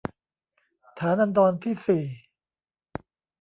[0.99, 2.03] ฐานันดรที่สี่